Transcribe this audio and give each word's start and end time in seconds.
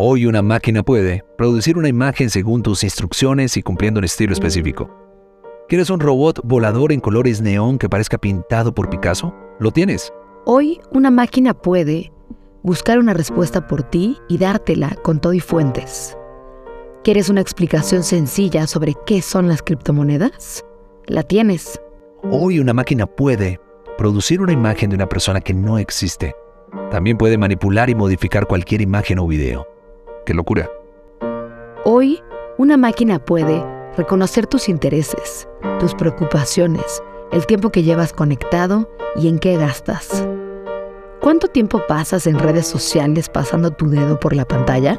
Hoy 0.00 0.26
una 0.26 0.42
máquina 0.42 0.84
puede 0.84 1.24
producir 1.36 1.76
una 1.76 1.88
imagen 1.88 2.30
según 2.30 2.62
tus 2.62 2.84
instrucciones 2.84 3.56
y 3.56 3.64
cumpliendo 3.64 3.98
un 3.98 4.04
estilo 4.04 4.32
específico. 4.32 4.88
¿Quieres 5.68 5.90
un 5.90 5.98
robot 5.98 6.38
volador 6.44 6.92
en 6.92 7.00
colores 7.00 7.40
neón 7.40 7.78
que 7.78 7.88
parezca 7.88 8.16
pintado 8.16 8.72
por 8.72 8.90
Picasso? 8.90 9.34
Lo 9.58 9.72
tienes. 9.72 10.12
Hoy 10.46 10.80
una 10.92 11.10
máquina 11.10 11.52
puede 11.52 12.12
buscar 12.62 13.00
una 13.00 13.12
respuesta 13.12 13.66
por 13.66 13.82
ti 13.82 14.16
y 14.28 14.38
dártela 14.38 14.96
con 15.02 15.20
todo 15.20 15.32
y 15.32 15.40
fuentes. 15.40 16.16
¿Quieres 17.02 17.28
una 17.28 17.40
explicación 17.40 18.04
sencilla 18.04 18.68
sobre 18.68 18.94
qué 19.04 19.20
son 19.20 19.48
las 19.48 19.62
criptomonedas? 19.62 20.64
La 21.06 21.24
tienes. 21.24 21.80
Hoy 22.22 22.60
una 22.60 22.72
máquina 22.72 23.04
puede 23.06 23.58
producir 23.96 24.42
una 24.42 24.52
imagen 24.52 24.90
de 24.90 24.94
una 24.94 25.08
persona 25.08 25.40
que 25.40 25.54
no 25.54 25.76
existe. 25.76 26.36
También 26.92 27.18
puede 27.18 27.36
manipular 27.36 27.90
y 27.90 27.96
modificar 27.96 28.46
cualquier 28.46 28.80
imagen 28.80 29.18
o 29.18 29.26
video. 29.26 29.66
¡Qué 30.28 30.34
locura! 30.34 30.68
Hoy, 31.86 32.22
una 32.58 32.76
máquina 32.76 33.18
puede 33.18 33.64
reconocer 33.96 34.46
tus 34.46 34.68
intereses, 34.68 35.48
tus 35.80 35.94
preocupaciones, 35.94 37.02
el 37.32 37.46
tiempo 37.46 37.70
que 37.70 37.82
llevas 37.82 38.12
conectado 38.12 38.90
y 39.16 39.28
en 39.28 39.38
qué 39.38 39.56
gastas. 39.56 40.28
¿Cuánto 41.22 41.48
tiempo 41.48 41.80
pasas 41.88 42.26
en 42.26 42.38
redes 42.38 42.66
sociales 42.66 43.30
pasando 43.30 43.70
tu 43.70 43.88
dedo 43.88 44.20
por 44.20 44.36
la 44.36 44.44
pantalla? 44.44 44.98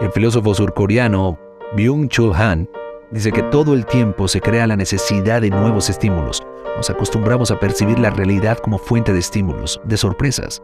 El 0.00 0.10
filósofo 0.12 0.54
surcoreano 0.54 1.38
Byung-Chul 1.76 2.34
Han 2.34 2.66
dice 3.10 3.32
que 3.32 3.42
todo 3.42 3.74
el 3.74 3.84
tiempo 3.84 4.28
se 4.28 4.40
crea 4.40 4.66
la 4.66 4.76
necesidad 4.76 5.42
de 5.42 5.50
nuevos 5.50 5.90
estímulos. 5.90 6.42
Nos 6.78 6.88
acostumbramos 6.88 7.50
a 7.50 7.60
percibir 7.60 7.98
la 7.98 8.08
realidad 8.08 8.56
como 8.56 8.78
fuente 8.78 9.12
de 9.12 9.18
estímulos, 9.18 9.78
de 9.84 9.98
sorpresas. 9.98 10.62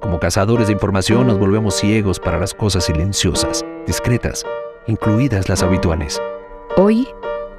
Como 0.00 0.20
cazadores 0.20 0.68
de 0.68 0.72
información 0.72 1.26
nos 1.26 1.38
volvemos 1.40 1.74
ciegos 1.74 2.20
para 2.20 2.38
las 2.38 2.54
cosas 2.54 2.84
silenciosas, 2.84 3.64
discretas, 3.84 4.44
incluidas 4.86 5.48
las 5.48 5.62
habituales. 5.64 6.22
Hoy 6.76 7.08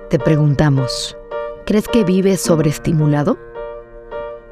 te 0.10 0.20
preguntamos, 0.20 1.18
¿crees 1.66 1.88
que 1.90 2.06
vives 2.06 2.40
sobreestimulado? 2.40 3.38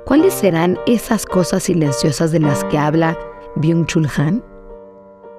¿Cuáles 0.05 0.33
serán 0.33 0.77
esas 0.85 1.25
cosas 1.25 1.63
silenciosas 1.63 2.33
de 2.33 2.41
las 2.41 2.65
que 2.65 2.77
habla 2.77 3.17
Byung-Chul 3.55 4.09
Han? 4.17 4.43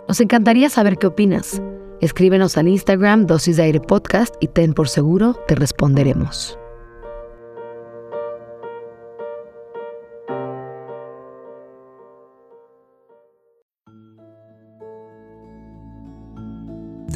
Nos 0.08 0.20
encantaría 0.20 0.70
saber 0.70 0.96
qué 0.96 1.06
opinas. 1.06 1.60
Escríbenos 2.00 2.56
al 2.56 2.68
Instagram 2.68 3.26
Dosis 3.26 3.58
de 3.58 3.64
Aire 3.64 3.80
Podcast 3.80 4.34
y 4.40 4.48
ten 4.48 4.72
por 4.72 4.88
seguro 4.88 5.34
te 5.46 5.54
responderemos. 5.54 6.58